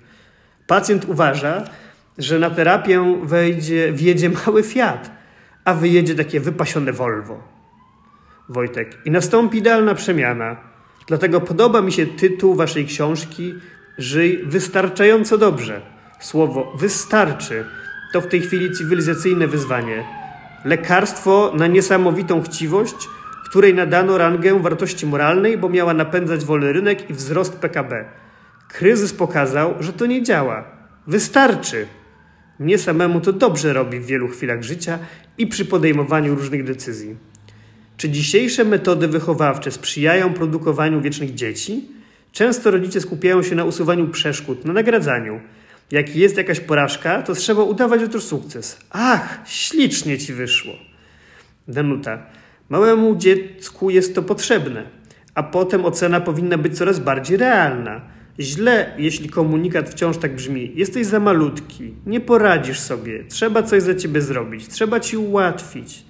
Pacjent 0.67 1.05
uważa, 1.09 1.65
że 2.19 2.39
na 2.39 2.50
terapię 2.50 3.21
wejdzie, 3.23 3.93
wjedzie 3.93 4.31
mały 4.31 4.62
Fiat, 4.62 5.11
a 5.65 5.75
wyjedzie 5.75 6.15
takie 6.15 6.41
wypasione 6.41 6.93
Volvo. 6.93 7.43
Wojtek. 8.49 8.99
I 9.05 9.11
nastąpi 9.11 9.59
idealna 9.59 9.95
przemiana. 9.95 10.57
Dlatego 11.07 11.41
podoba 11.41 11.81
mi 11.81 11.93
się 11.93 12.07
tytuł 12.07 12.55
waszej 12.55 12.87
książki 12.87 13.55
Żyj 13.99 14.41
wystarczająco 14.47 15.39
dobrze. 15.39 15.81
Słowo 16.21 16.73
wystarczy 16.79 17.65
to 18.12 18.21
w 18.21 18.27
tej 18.27 18.41
chwili 18.41 18.73
cywilizacyjne 18.73 19.47
wyzwanie. 19.47 20.20
Lekarstwo 20.64 21.52
na 21.57 21.67
niesamowitą 21.67 22.43
chciwość, 22.43 23.09
której 23.45 23.75
nadano 23.75 24.19
rangę 24.19 24.62
wartości 24.62 25.07
moralnej, 25.07 25.59
bo 25.59 25.69
miała 25.69 25.95
napędzać 25.95 26.45
wolny 26.45 26.73
rynek 26.73 27.11
i 27.11 27.14
wzrost 27.14 27.57
PKB. 27.57 28.05
Kryzys 28.69 29.12
pokazał, 29.12 29.75
że 29.81 29.93
to 29.93 30.07
nie 30.07 30.23
działa. 30.23 30.64
Wystarczy. 31.07 31.87
Mnie 32.59 32.79
samemu 32.79 33.21
to 33.21 33.33
dobrze 33.33 33.73
robi 33.73 34.00
w 34.00 34.07
wielu 34.07 34.29
chwilach 34.29 34.62
życia 34.62 34.99
i 35.38 35.47
przy 35.47 35.64
podejmowaniu 35.64 36.35
różnych 36.35 36.64
decyzji. 36.64 37.17
Czy 37.97 38.11
dzisiejsze 38.11 38.64
metody 38.64 39.09
wychowawcze 39.09 39.71
sprzyjają 39.71 40.35
produkowaniu 40.35 41.00
wiecznych 41.00 41.35
dzieci? 41.35 41.88
Często 42.33 42.71
rodzice 42.71 43.00
skupiają 43.00 43.43
się 43.43 43.55
na 43.55 43.64
usuwaniu 43.64 44.09
przeszkód, 44.09 44.64
na 44.64 44.73
nagradzaniu. 44.73 45.40
Jak 45.91 46.17
jest 46.17 46.37
jakaś 46.37 46.61
porażka, 46.61 47.23
to 47.23 47.35
trzeba 47.35 47.63
udawać, 47.63 48.01
że 48.01 48.09
to 48.09 48.21
sukces. 48.21 48.79
Ach, 48.91 49.39
ślicznie 49.47 50.19
ci 50.19 50.33
wyszło. 50.33 50.73
Danuta. 51.69 52.27
Małemu 52.69 53.17
dziecku 53.17 53.91
jest 53.91 54.15
to 54.15 54.23
potrzebne, 54.23 54.85
a 55.35 55.43
potem 55.43 55.85
ocena 55.85 56.21
powinna 56.21 56.59
być 56.59 56.79
coraz 56.79 56.99
bardziej 56.99 57.37
realna. 57.37 58.01
Źle, 58.41 58.95
jeśli 58.99 59.29
komunikat 59.29 59.91
wciąż 59.91 60.17
tak 60.17 60.35
brzmi. 60.35 60.73
Jesteś 60.75 61.07
za 61.07 61.21
malutki, 61.21 61.95
nie 62.07 62.21
poradzisz 62.21 62.81
sobie, 62.81 63.25
trzeba 63.29 63.63
coś 63.63 63.83
za 63.83 63.95
ciebie 63.95 64.21
zrobić, 64.21 64.69
trzeba 64.69 65.01
ci 65.01 65.17
ułatwić. 65.17 66.05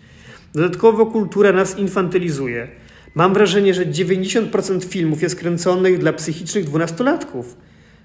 Dodatkowo 0.55 1.07
kultura 1.07 1.53
nas 1.53 1.79
infantylizuje. 1.79 2.69
Mam 3.15 3.35
wrażenie, 3.35 3.75
że 3.75 3.87
90% 3.87 4.85
filmów 4.85 5.23
jest 5.23 5.37
kręconych 5.37 5.99
dla 5.99 6.13
psychicznych 6.13 6.65
dwunastolatków. 6.65 7.57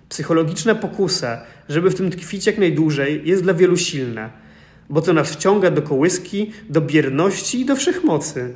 Psychologiczna 0.09 0.75
pokusa, 0.75 1.41
żeby 1.69 1.89
w 1.89 1.95
tym 1.95 2.12
tkwić 2.12 2.47
jak 2.47 2.57
najdłużej, 2.57 3.21
jest 3.25 3.43
dla 3.43 3.53
wielu 3.53 3.77
silna, 3.77 4.29
bo 4.89 5.01
to 5.01 5.13
nas 5.13 5.31
wciąga 5.31 5.71
do 5.71 5.81
kołyski, 5.81 6.51
do 6.69 6.81
bierności 6.81 7.62
i 7.62 7.65
do 7.65 7.75
wszechmocy. 7.75 8.53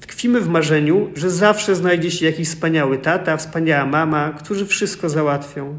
Tkwimy 0.00 0.40
w 0.40 0.48
marzeniu, 0.48 1.10
że 1.14 1.30
zawsze 1.30 1.76
znajdzie 1.76 2.10
się 2.10 2.26
jakiś 2.26 2.48
wspaniały 2.48 2.98
tata, 2.98 3.36
wspaniała 3.36 3.86
mama, 3.86 4.30
którzy 4.38 4.66
wszystko 4.66 5.08
załatwią. 5.08 5.78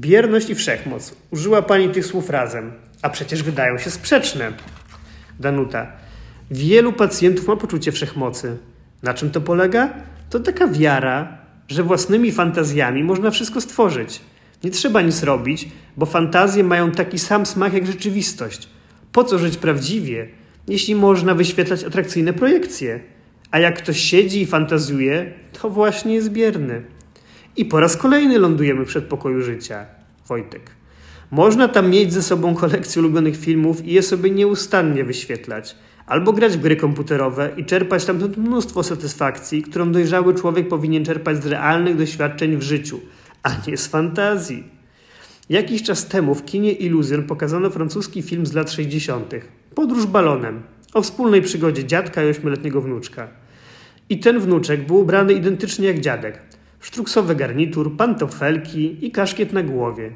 Bierność 0.00 0.50
i 0.50 0.54
wszechmoc. 0.54 1.16
Użyła 1.30 1.62
pani 1.62 1.88
tych 1.88 2.06
słów 2.06 2.30
razem, 2.30 2.72
a 3.02 3.10
przecież 3.10 3.42
wydają 3.42 3.78
się 3.78 3.90
sprzeczne. 3.90 4.52
Danuta. 5.40 5.92
Wielu 6.50 6.92
pacjentów 6.92 7.48
ma 7.48 7.56
poczucie 7.56 7.92
wszechmocy. 7.92 8.56
Na 9.02 9.14
czym 9.14 9.30
to 9.30 9.40
polega? 9.40 9.94
To 10.30 10.40
taka 10.40 10.68
wiara, 10.68 11.38
że 11.70 11.82
własnymi 11.82 12.32
fantazjami 12.32 13.04
można 13.04 13.30
wszystko 13.30 13.60
stworzyć. 13.60 14.20
Nie 14.64 14.70
trzeba 14.70 15.02
nic 15.02 15.22
robić, 15.22 15.68
bo 15.96 16.06
fantazje 16.06 16.64
mają 16.64 16.90
taki 16.90 17.18
sam 17.18 17.46
smak 17.46 17.72
jak 17.72 17.86
rzeczywistość. 17.86 18.68
Po 19.12 19.24
co 19.24 19.38
żyć 19.38 19.56
prawdziwie, 19.56 20.28
jeśli 20.68 20.94
można 20.94 21.34
wyświetlać 21.34 21.84
atrakcyjne 21.84 22.32
projekcje? 22.32 23.00
A 23.50 23.58
jak 23.58 23.78
ktoś 23.78 24.00
siedzi 24.00 24.42
i 24.42 24.46
fantazuje, 24.46 25.32
to 25.60 25.70
właśnie 25.70 26.14
jest 26.14 26.30
bierny. 26.30 26.82
I 27.56 27.64
po 27.64 27.80
raz 27.80 27.96
kolejny 27.96 28.38
lądujemy 28.38 28.84
w 28.84 28.88
przedpokoju 28.88 29.42
życia. 29.42 29.86
Wojtek. 30.28 30.70
Można 31.30 31.68
tam 31.68 31.90
mieć 31.90 32.12
ze 32.12 32.22
sobą 32.22 32.54
kolekcję 32.54 33.02
ulubionych 33.02 33.36
filmów 33.36 33.84
i 33.84 33.92
je 33.92 34.02
sobie 34.02 34.30
nieustannie 34.30 35.04
wyświetlać. 35.04 35.76
Albo 36.10 36.32
grać 36.32 36.56
w 36.56 36.60
gry 36.60 36.76
komputerowe 36.76 37.50
i 37.56 37.64
czerpać 37.64 38.04
tam 38.04 38.18
mnóstwo 38.36 38.82
satysfakcji, 38.82 39.62
którą 39.62 39.92
dojrzały 39.92 40.34
człowiek 40.34 40.68
powinien 40.68 41.04
czerpać 41.04 41.42
z 41.42 41.46
realnych 41.46 41.96
doświadczeń 41.96 42.56
w 42.56 42.62
życiu, 42.62 43.00
a 43.42 43.50
nie 43.66 43.76
z 43.76 43.86
fantazji. 43.86 44.64
Jakiś 45.48 45.82
czas 45.82 46.06
temu 46.08 46.34
w 46.34 46.44
kinie 46.44 46.72
Illusion 46.72 47.22
pokazano 47.22 47.70
francuski 47.70 48.22
film 48.22 48.46
z 48.46 48.52
lat 48.52 48.70
60. 48.70 49.34
Podróż 49.74 50.06
balonem 50.06 50.62
o 50.94 51.02
wspólnej 51.02 51.42
przygodzie 51.42 51.84
dziadka 51.84 52.24
i 52.24 52.28
ośmioletniego 52.28 52.80
wnuczka. 52.80 53.28
I 54.08 54.18
ten 54.18 54.40
wnuczek 54.40 54.86
był 54.86 54.96
ubrany 54.96 55.32
identycznie 55.32 55.86
jak 55.86 56.00
dziadek. 56.00 56.42
Sztruksowy 56.80 57.34
garnitur, 57.34 57.96
pantofelki 57.96 59.06
i 59.06 59.10
kaszkiet 59.10 59.52
na 59.52 59.62
głowie. 59.62 60.10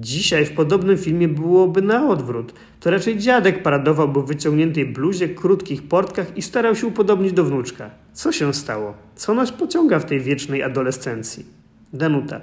Dzisiaj 0.00 0.46
w 0.46 0.52
podobnym 0.52 0.98
filmie 0.98 1.28
byłoby 1.28 1.82
na 1.82 2.08
odwrót. 2.08 2.52
To 2.80 2.90
raczej 2.90 3.18
dziadek 3.18 3.62
paradowałby 3.62 4.22
w 4.22 4.26
wyciągniętej 4.26 4.86
bluzie, 4.86 5.28
krótkich 5.28 5.82
portkach 5.82 6.36
i 6.36 6.42
starał 6.42 6.74
się 6.76 6.86
upodobnić 6.86 7.32
do 7.32 7.44
wnuczka. 7.44 7.90
Co 8.12 8.32
się 8.32 8.54
stało? 8.54 8.94
Co 9.16 9.34
nas 9.34 9.52
pociąga 9.52 9.98
w 9.98 10.04
tej 10.04 10.20
wiecznej 10.20 10.62
adolescencji? 10.62 11.46
Danuta. 11.92 12.40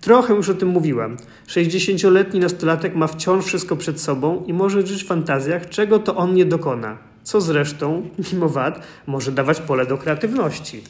Trochę 0.00 0.34
już 0.34 0.48
o 0.48 0.54
tym 0.54 0.68
mówiłam. 0.68 1.16
60-letni 1.46 2.40
nastolatek 2.40 2.94
ma 2.94 3.06
wciąż 3.06 3.44
wszystko 3.44 3.76
przed 3.76 4.00
sobą 4.00 4.44
i 4.46 4.52
może 4.52 4.86
żyć 4.86 5.04
w 5.04 5.06
fantazjach, 5.06 5.68
czego 5.68 5.98
to 5.98 6.16
on 6.16 6.34
nie 6.34 6.44
dokona. 6.44 6.98
Co 7.22 7.40
zresztą, 7.40 8.08
mimo 8.32 8.48
wad, 8.48 8.86
może 9.06 9.32
dawać 9.32 9.60
pole 9.60 9.86
do 9.86 9.98
kreatywności. 9.98 10.82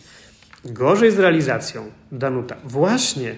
Gorzej 0.64 1.10
z 1.10 1.18
realizacją. 1.18 1.82
Danuta. 2.12 2.56
Właśnie. 2.64 3.34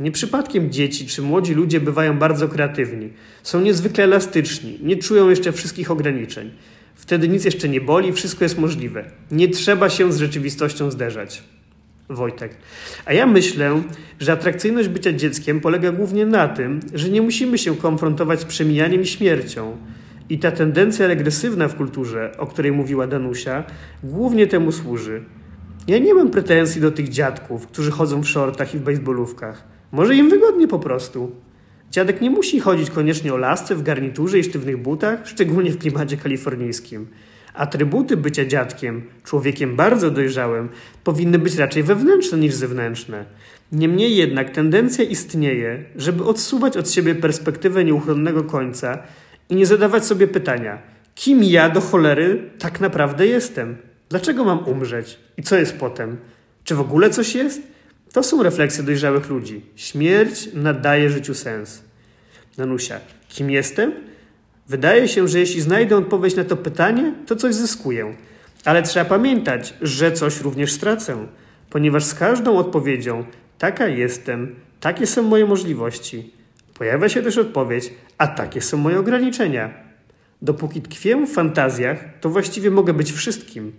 Nie 0.00 0.10
przypadkiem 0.10 0.72
dzieci 0.72 1.06
czy 1.06 1.22
młodzi 1.22 1.54
ludzie 1.54 1.80
bywają 1.80 2.18
bardzo 2.18 2.48
kreatywni. 2.48 3.12
Są 3.42 3.60
niezwykle 3.60 4.04
elastyczni, 4.04 4.78
nie 4.82 4.96
czują 4.96 5.30
jeszcze 5.30 5.52
wszystkich 5.52 5.90
ograniczeń. 5.90 6.50
Wtedy 6.94 7.28
nic 7.28 7.44
jeszcze 7.44 7.68
nie 7.68 7.80
boli, 7.80 8.12
wszystko 8.12 8.44
jest 8.44 8.58
możliwe. 8.58 9.04
Nie 9.30 9.48
trzeba 9.48 9.90
się 9.90 10.12
z 10.12 10.18
rzeczywistością 10.18 10.90
zderzać. 10.90 11.42
Wojtek. 12.08 12.56
A 13.04 13.12
ja 13.12 13.26
myślę, 13.26 13.82
że 14.20 14.32
atrakcyjność 14.32 14.88
bycia 14.88 15.12
dzieckiem 15.12 15.60
polega 15.60 15.92
głównie 15.92 16.26
na 16.26 16.48
tym, 16.48 16.80
że 16.94 17.08
nie 17.08 17.22
musimy 17.22 17.58
się 17.58 17.76
konfrontować 17.76 18.40
z 18.40 18.44
przemijaniem 18.44 19.02
i 19.02 19.06
śmiercią. 19.06 19.76
I 20.28 20.38
ta 20.38 20.50
tendencja 20.50 21.06
regresywna 21.06 21.68
w 21.68 21.76
kulturze, 21.76 22.32
o 22.38 22.46
której 22.46 22.72
mówiła 22.72 23.06
Danusia, 23.06 23.64
głównie 24.02 24.46
temu 24.46 24.72
służy. 24.72 25.22
Ja 25.88 25.98
nie 25.98 26.14
mam 26.14 26.30
pretensji 26.30 26.80
do 26.80 26.90
tych 26.90 27.08
dziadków, 27.08 27.66
którzy 27.66 27.90
chodzą 27.90 28.20
w 28.20 28.28
shortach 28.28 28.74
i 28.74 28.78
w 28.78 28.82
baseballówkach. 28.82 29.75
Może 29.96 30.14
im 30.14 30.30
wygodnie 30.30 30.68
po 30.68 30.78
prostu. 30.78 31.30
Dziadek 31.90 32.20
nie 32.20 32.30
musi 32.30 32.60
chodzić 32.60 32.90
koniecznie 32.90 33.34
o 33.34 33.36
lasce, 33.36 33.74
w 33.74 33.82
garniturze 33.82 34.38
i 34.38 34.44
sztywnych 34.44 34.76
butach, 34.76 35.20
szczególnie 35.24 35.70
w 35.70 35.78
klimacie 35.78 36.16
kalifornijskim. 36.16 37.06
Atrybuty 37.54 38.16
bycia 38.16 38.44
dziadkiem, 38.44 39.02
człowiekiem 39.24 39.76
bardzo 39.76 40.10
dojrzałym, 40.10 40.68
powinny 41.04 41.38
być 41.38 41.56
raczej 41.56 41.82
wewnętrzne 41.82 42.38
niż 42.38 42.54
zewnętrzne. 42.54 43.24
Niemniej 43.72 44.16
jednak 44.16 44.50
tendencja 44.50 45.04
istnieje, 45.04 45.84
żeby 45.96 46.24
odsuwać 46.24 46.76
od 46.76 46.90
siebie 46.90 47.14
perspektywę 47.14 47.84
nieuchronnego 47.84 48.44
końca 48.44 48.98
i 49.48 49.54
nie 49.54 49.66
zadawać 49.66 50.04
sobie 50.04 50.28
pytania, 50.28 50.78
kim 51.14 51.44
ja 51.44 51.68
do 51.70 51.80
cholery 51.80 52.50
tak 52.58 52.80
naprawdę 52.80 53.26
jestem? 53.26 53.76
Dlaczego 54.08 54.44
mam 54.44 54.68
umrzeć? 54.68 55.18
I 55.36 55.42
co 55.42 55.56
jest 55.56 55.76
potem? 55.76 56.16
Czy 56.64 56.74
w 56.74 56.80
ogóle 56.80 57.10
coś 57.10 57.34
jest? 57.34 57.75
To 58.12 58.22
są 58.22 58.42
refleksje 58.42 58.84
dojrzałych 58.84 59.28
ludzi. 59.28 59.62
Śmierć 59.76 60.48
nadaje 60.54 61.10
życiu 61.10 61.34
sens. 61.34 61.82
Danusia, 62.56 63.00
kim 63.28 63.50
jestem? 63.50 63.92
Wydaje 64.68 65.08
się, 65.08 65.28
że 65.28 65.38
jeśli 65.38 65.60
znajdę 65.60 65.96
odpowiedź 65.96 66.36
na 66.36 66.44
to 66.44 66.56
pytanie, 66.56 67.14
to 67.26 67.36
coś 67.36 67.54
zyskuję. 67.54 68.14
Ale 68.64 68.82
trzeba 68.82 69.04
pamiętać, 69.04 69.74
że 69.82 70.12
coś 70.12 70.40
również 70.40 70.72
stracę, 70.72 71.26
ponieważ 71.70 72.04
z 72.04 72.14
każdą 72.14 72.58
odpowiedzią 72.58 73.24
taka 73.58 73.88
jestem, 73.88 74.54
takie 74.80 75.06
są 75.06 75.22
moje 75.22 75.46
możliwości. 75.46 76.32
Pojawia 76.74 77.08
się 77.08 77.22
też 77.22 77.38
odpowiedź, 77.38 77.90
a 78.18 78.26
takie 78.26 78.60
są 78.60 78.76
moje 78.76 78.98
ograniczenia. 78.98 79.74
Dopóki 80.42 80.82
tkwię 80.82 81.26
w 81.26 81.32
fantazjach, 81.32 82.04
to 82.20 82.30
właściwie 82.30 82.70
mogę 82.70 82.94
być 82.94 83.12
wszystkim. 83.12 83.72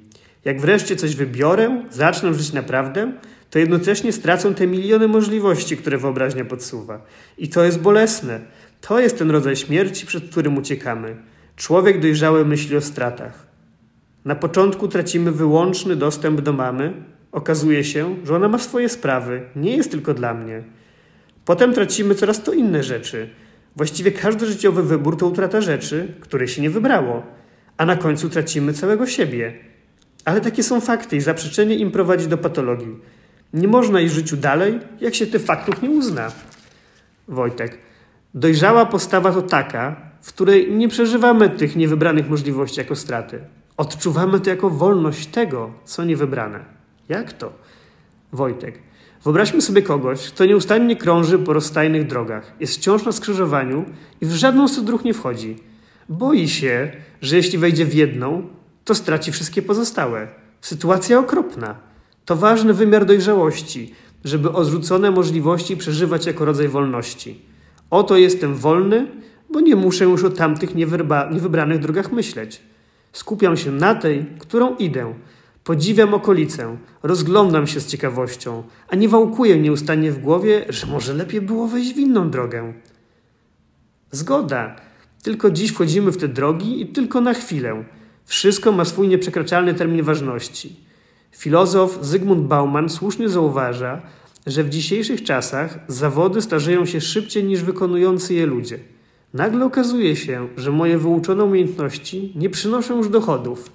Jak 0.45 0.61
wreszcie 0.61 0.95
coś 0.95 1.15
wybiorę, 1.15 1.83
zacznę 1.91 2.33
żyć 2.33 2.53
naprawdę, 2.53 3.11
to 3.49 3.59
jednocześnie 3.59 4.11
stracą 4.11 4.53
te 4.53 4.67
miliony 4.67 5.07
możliwości, 5.07 5.77
które 5.77 5.97
wyobraźnia 5.97 6.45
podsuwa. 6.45 7.01
I 7.37 7.49
to 7.49 7.63
jest 7.63 7.79
bolesne. 7.79 8.39
To 8.81 8.99
jest 8.99 9.17
ten 9.17 9.31
rodzaj 9.31 9.55
śmierci, 9.55 10.05
przed 10.05 10.29
którym 10.29 10.57
uciekamy. 10.57 11.15
Człowiek 11.55 12.01
dojrzały 12.01 12.45
myśli 12.45 12.77
o 12.77 12.81
stratach. 12.81 13.47
Na 14.25 14.35
początku 14.35 14.87
tracimy 14.87 15.31
wyłączny 15.31 15.95
dostęp 15.95 16.41
do 16.41 16.53
mamy. 16.53 16.93
Okazuje 17.31 17.83
się, 17.83 18.15
że 18.23 18.35
ona 18.35 18.47
ma 18.47 18.59
swoje 18.59 18.89
sprawy, 18.89 19.41
nie 19.55 19.77
jest 19.77 19.91
tylko 19.91 20.13
dla 20.13 20.33
mnie. 20.33 20.63
Potem 21.45 21.73
tracimy 21.73 22.15
coraz 22.15 22.43
to 22.43 22.53
inne 22.53 22.83
rzeczy. 22.83 23.29
Właściwie 23.75 24.11
każdy 24.11 24.45
życiowy 24.45 24.83
wybór 24.83 25.17
to 25.17 25.27
utrata 25.27 25.61
rzeczy, 25.61 26.13
które 26.19 26.47
się 26.47 26.61
nie 26.61 26.69
wybrało. 26.69 27.23
A 27.77 27.85
na 27.85 27.95
końcu 27.95 28.29
tracimy 28.29 28.73
całego 28.73 29.07
siebie. 29.07 29.53
Ale 30.25 30.41
takie 30.41 30.63
są 30.63 30.81
fakty 30.81 31.15
i 31.15 31.21
zaprzeczenie 31.21 31.75
im 31.75 31.91
prowadzi 31.91 32.27
do 32.27 32.37
patologii. 32.37 32.95
Nie 33.53 33.67
można 33.67 34.01
iść 34.01 34.13
w 34.13 34.17
życiu 34.17 34.37
dalej, 34.37 34.79
jak 35.01 35.15
się 35.15 35.27
tych 35.27 35.41
faktów 35.41 35.81
nie 35.81 35.89
uzna. 35.89 36.31
Wojtek. 37.27 37.77
Dojrzała 38.33 38.85
postawa 38.85 39.31
to 39.31 39.41
taka, 39.41 39.95
w 40.21 40.33
której 40.33 40.71
nie 40.71 40.87
przeżywamy 40.87 41.49
tych 41.49 41.75
niewybranych 41.75 42.29
możliwości 42.29 42.79
jako 42.79 42.95
straty. 42.95 43.39
Odczuwamy 43.77 44.39
to 44.39 44.49
jako 44.49 44.69
wolność 44.69 45.27
tego, 45.27 45.71
co 45.85 46.03
niewybrane. 46.03 46.59
Jak 47.09 47.33
to? 47.33 47.53
Wojtek. 48.31 48.79
Wyobraźmy 49.23 49.61
sobie 49.61 49.81
kogoś, 49.81 50.27
kto 50.27 50.45
nieustannie 50.45 50.95
krąży 50.95 51.39
po 51.39 51.53
rozstajnych 51.53 52.07
drogach, 52.07 52.51
jest 52.59 52.75
wciąż 52.75 53.05
na 53.05 53.11
skrzyżowaniu 53.11 53.85
i 54.21 54.25
w 54.25 54.31
żadną 54.31 54.67
z 54.67 54.83
dróg 54.83 55.05
nie 55.05 55.13
wchodzi. 55.13 55.55
Boi 56.09 56.47
się, 56.47 56.91
że 57.21 57.35
jeśli 57.35 57.57
wejdzie 57.57 57.85
w 57.85 57.93
jedną, 57.93 58.47
to 58.85 58.95
straci 58.95 59.31
wszystkie 59.31 59.61
pozostałe. 59.61 60.27
Sytuacja 60.61 61.19
okropna. 61.19 61.86
To 62.27 62.35
ważny 62.35 62.73
wymiar 62.73 63.05
dojrzałości, 63.05 63.93
żeby 64.23 64.51
odrzucone 64.51 65.11
możliwości 65.11 65.77
przeżywać 65.77 66.25
jako 66.25 66.45
rodzaj 66.45 66.67
wolności. 66.67 67.41
Oto 67.89 68.17
jestem 68.17 68.55
wolny, 68.55 69.07
bo 69.49 69.59
nie 69.59 69.75
muszę 69.75 70.05
już 70.05 70.23
o 70.23 70.29
tamtych 70.29 70.75
niewybranych 70.75 71.79
drogach 71.79 72.11
myśleć. 72.11 72.61
Skupiam 73.13 73.57
się 73.57 73.71
na 73.71 73.95
tej, 73.95 74.25
którą 74.39 74.75
idę. 74.75 75.13
Podziwiam 75.63 76.13
okolicę, 76.13 76.77
rozglądam 77.03 77.67
się 77.67 77.79
z 77.79 77.87
ciekawością, 77.87 78.63
a 78.87 78.95
nie 78.95 79.09
wałkuję 79.09 79.59
nieustannie 79.59 80.11
w 80.11 80.19
głowie, 80.19 80.65
że 80.69 80.87
może 80.87 81.13
lepiej 81.13 81.41
było 81.41 81.67
wejść 81.67 81.93
w 81.93 81.97
inną 81.97 82.29
drogę. 82.29 82.73
Zgoda. 84.11 84.75
Tylko 85.23 85.51
dziś 85.51 85.71
wchodzimy 85.71 86.11
w 86.11 86.17
te 86.17 86.27
drogi 86.27 86.81
i 86.81 86.87
tylko 86.87 87.21
na 87.21 87.33
chwilę. 87.33 87.83
Wszystko 88.25 88.71
ma 88.71 88.85
swój 88.85 89.07
nieprzekraczalny 89.07 89.73
termin 89.73 90.03
ważności. 90.03 90.86
Filozof 91.31 91.99
Zygmunt 92.01 92.47
Bauman 92.47 92.89
słusznie 92.89 93.29
zauważa, 93.29 94.01
że 94.47 94.63
w 94.63 94.69
dzisiejszych 94.69 95.23
czasach 95.23 95.79
zawody 95.87 96.41
starzeją 96.41 96.85
się 96.85 97.01
szybciej 97.01 97.43
niż 97.43 97.63
wykonujący 97.63 98.33
je 98.33 98.45
ludzie. 98.45 98.79
Nagle 99.33 99.65
okazuje 99.65 100.15
się, 100.15 100.47
że 100.57 100.71
moje 100.71 100.97
wyuczone 100.97 101.43
umiejętności 101.43 102.33
nie 102.35 102.49
przynoszą 102.49 102.97
już 102.97 103.09
dochodów. 103.09 103.71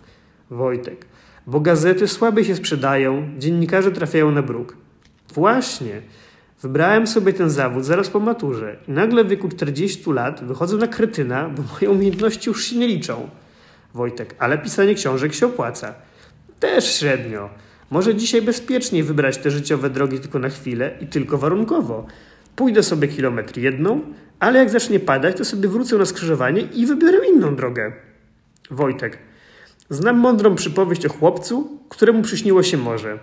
Wojtek, 0.50 1.06
bo 1.46 1.60
gazety 1.60 2.08
słabiej 2.08 2.44
się 2.44 2.56
sprzedają, 2.56 3.28
dziennikarze 3.38 3.92
trafiają 3.92 4.30
na 4.30 4.42
bruk. 4.42 4.76
Właśnie. 5.34 6.02
Wybrałem 6.62 7.06
sobie 7.06 7.32
ten 7.32 7.50
zawód 7.50 7.84
zaraz 7.84 8.10
po 8.10 8.20
maturze 8.20 8.76
i 8.88 8.92
nagle 8.92 9.24
w 9.24 9.28
wieku 9.28 9.48
40 9.48 10.10
lat 10.10 10.44
wychodzę 10.44 10.76
na 10.76 10.86
kretyna, 10.86 11.48
bo 11.48 11.62
moje 11.72 11.90
umiejętności 11.90 12.48
już 12.50 12.64
się 12.64 12.76
nie 12.76 12.88
liczą. 12.88 13.28
Wojtek, 13.94 14.34
ale 14.38 14.58
pisanie 14.58 14.94
książek 14.94 15.34
się 15.34 15.46
opłaca. 15.46 15.94
Też 16.62 16.94
średnio. 16.94 17.50
Może 17.90 18.14
dzisiaj 18.14 18.42
bezpieczniej 18.42 19.02
wybrać 19.02 19.38
te 19.38 19.50
życiowe 19.50 19.90
drogi 19.90 20.20
tylko 20.20 20.38
na 20.38 20.48
chwilę 20.48 20.98
i 21.00 21.06
tylko 21.06 21.38
warunkowo. 21.38 22.06
Pójdę 22.56 22.82
sobie 22.82 23.08
kilometr 23.08 23.58
jedną, 23.58 24.00
ale 24.38 24.58
jak 24.58 24.70
zacznie 24.70 25.00
padać, 25.00 25.36
to 25.36 25.44
sobie 25.44 25.68
wrócę 25.68 25.98
na 25.98 26.06
skrzyżowanie 26.06 26.60
i 26.60 26.86
wybiorę 26.86 27.18
inną 27.28 27.56
drogę. 27.56 27.92
Wojtek. 28.70 29.18
Znam 29.90 30.18
mądrą 30.18 30.54
przypowieść 30.54 31.06
o 31.06 31.08
chłopcu, 31.08 31.80
któremu 31.88 32.22
przyśniło 32.22 32.62
się 32.62 32.76
morze, 32.76 33.18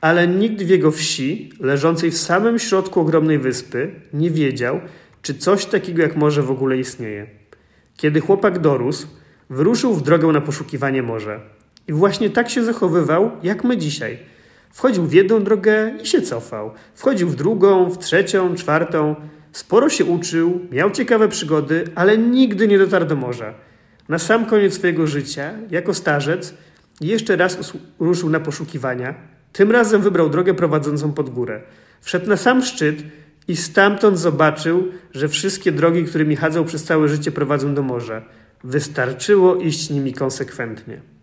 ale 0.00 0.28
nikt 0.28 0.62
w 0.62 0.68
jego 0.68 0.90
wsi, 0.90 1.52
leżącej 1.60 2.10
w 2.10 2.18
samym 2.18 2.58
środku 2.58 3.00
ogromnej 3.00 3.38
wyspy, 3.38 3.90
nie 4.12 4.30
wiedział, 4.30 4.80
czy 5.22 5.34
coś 5.34 5.66
takiego 5.66 6.02
jak 6.02 6.16
morze 6.16 6.42
w 6.42 6.50
ogóle 6.50 6.78
istnieje. 6.78 7.26
Kiedy 7.96 8.20
chłopak 8.20 8.58
dorósł, 8.58 9.06
wyruszył 9.50 9.94
w 9.94 10.02
drogę 10.02 10.28
na 10.28 10.40
poszukiwanie 10.40 11.02
morza. 11.02 11.55
I 11.88 11.92
właśnie 11.92 12.30
tak 12.30 12.50
się 12.50 12.64
zachowywał, 12.64 13.30
jak 13.42 13.64
my 13.64 13.76
dzisiaj. 13.76 14.18
Wchodził 14.70 15.06
w 15.06 15.12
jedną 15.12 15.44
drogę 15.44 15.92
i 16.02 16.06
się 16.06 16.22
cofał. 16.22 16.70
Wchodził 16.94 17.28
w 17.28 17.36
drugą, 17.36 17.90
w 17.90 17.98
trzecią, 17.98 18.54
czwartą. 18.54 19.16
Sporo 19.52 19.88
się 19.88 20.04
uczył, 20.04 20.60
miał 20.70 20.90
ciekawe 20.90 21.28
przygody, 21.28 21.84
ale 21.94 22.18
nigdy 22.18 22.68
nie 22.68 22.78
dotarł 22.78 23.06
do 23.06 23.16
morza. 23.16 23.54
Na 24.08 24.18
sam 24.18 24.46
koniec 24.46 24.74
swojego 24.74 25.06
życia, 25.06 25.54
jako 25.70 25.94
starzec, 25.94 26.54
jeszcze 27.00 27.36
raz 27.36 27.72
ruszył 28.00 28.30
na 28.30 28.40
poszukiwania. 28.40 29.14
Tym 29.52 29.70
razem 29.70 30.02
wybrał 30.02 30.30
drogę 30.30 30.54
prowadzącą 30.54 31.12
pod 31.12 31.30
górę. 31.30 31.62
Wszedł 32.00 32.28
na 32.28 32.36
sam 32.36 32.62
szczyt 32.62 33.02
i 33.48 33.56
stamtąd 33.56 34.18
zobaczył, 34.18 34.92
że 35.12 35.28
wszystkie 35.28 35.72
drogi, 35.72 36.04
którymi 36.04 36.36
chadzał 36.36 36.64
przez 36.64 36.84
całe 36.84 37.08
życie, 37.08 37.32
prowadzą 37.32 37.74
do 37.74 37.82
morza. 37.82 38.22
Wystarczyło 38.64 39.56
iść 39.56 39.90
nimi 39.90 40.12
konsekwentnie. 40.12 41.15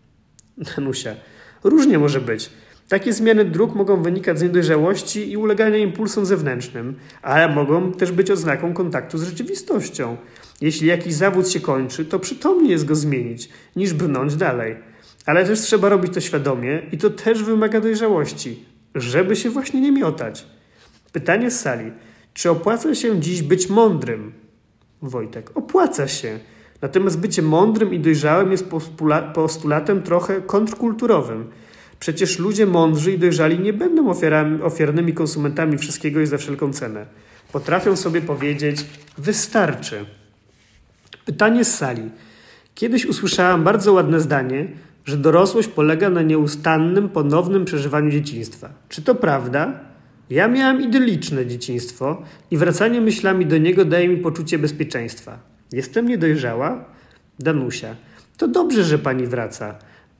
Danusia. 0.76 1.16
Różnie 1.64 2.00
może 2.00 2.22
być. 2.22 2.50
Takie 2.90 3.14
zmiany 3.14 3.46
dróg 3.46 3.76
mogą 3.76 4.04
wynikać 4.04 4.40
z 4.40 4.44
niedojrzałości 4.44 5.32
i 5.32 5.38
ulegania 5.38 5.78
impulsom 5.78 6.26
zewnętrznym, 6.26 6.96
ale 7.22 7.56
mogą 7.56 7.92
też 7.92 8.12
być 8.12 8.32
oznaką 8.32 8.74
kontaktu 8.74 9.18
z 9.18 9.24
rzeczywistością. 9.24 10.18
Jeśli 10.62 10.88
jakiś 10.88 11.14
zawód 11.14 11.50
się 11.50 11.60
kończy, 11.60 12.06
to 12.06 12.20
przytomnie 12.20 12.72
jest 12.72 12.86
go 12.86 12.96
zmienić, 12.96 13.50
niż 13.76 13.94
brnąć 13.94 14.36
dalej. 14.36 14.76
Ale 15.26 15.46
też 15.46 15.60
trzeba 15.60 15.90
robić 15.90 16.14
to 16.14 16.22
świadomie 16.22 16.82
i 16.92 16.98
to 16.98 17.10
też 17.10 17.44
wymaga 17.44 17.82
dojrzałości, 17.82 18.66
żeby 18.96 19.36
się 19.36 19.50
właśnie 19.50 19.82
nie 19.82 19.92
miotać. 19.92 20.46
Pytanie 21.12 21.52
z 21.52 21.60
sali. 21.60 21.92
Czy 22.34 22.50
opłaca 22.50 22.96
się 22.96 23.20
dziś 23.20 23.42
być 23.42 23.70
mądrym? 23.70 24.34
Wojtek. 25.02 25.58
Opłaca 25.58 26.08
się. 26.08 26.40
Natomiast 26.82 27.20
bycie 27.20 27.42
mądrym 27.42 27.94
i 27.94 28.00
dojrzałym 28.00 28.52
jest 28.52 28.70
postulatem 29.34 30.02
trochę 30.02 30.42
kontrkulturowym. 30.42 31.50
Przecież 32.00 32.40
ludzie 32.40 32.66
mądrzy 32.66 33.12
i 33.12 33.20
dojrzali 33.20 33.60
nie 33.60 33.74
będą 33.74 34.10
ofiarami, 34.10 34.62
ofiarnymi 34.62 35.14
konsumentami 35.14 35.78
wszystkiego 35.78 36.22
i 36.22 36.26
za 36.26 36.38
wszelką 36.38 36.74
cenę. 36.74 37.06
Potrafią 37.52 37.96
sobie 37.96 38.22
powiedzieć: 38.22 38.86
wystarczy. 39.18 40.06
Pytanie 41.26 41.66
z 41.66 41.76
sali. 41.76 42.10
Kiedyś 42.76 43.06
usłyszałam 43.06 43.64
bardzo 43.64 43.94
ładne 43.94 44.20
zdanie, 44.20 44.68
że 45.06 45.18
dorosłość 45.18 45.68
polega 45.68 46.10
na 46.10 46.22
nieustannym, 46.22 47.10
ponownym 47.10 47.66
przeżywaniu 47.66 48.12
dzieciństwa. 48.12 48.70
Czy 48.90 49.02
to 49.02 49.16
prawda? 49.16 49.80
Ja 50.30 50.48
miałam 50.48 50.82
idyliczne 50.82 51.46
dzieciństwo 51.46 52.22
i 52.52 52.58
wracanie 52.58 53.02
myślami 53.02 53.46
do 53.46 53.58
niego 53.58 53.86
daje 53.86 54.10
mi 54.10 54.18
poczucie 54.18 54.60
bezpieczeństwa. 54.60 55.53
Jestem 55.74 56.08
niedojrzała? 56.08 56.86
Danusia. 57.40 57.96
To 58.38 58.48
dobrze, 58.48 58.84
że 58.84 59.00
pani 59.00 59.28
wraca. 59.28 59.76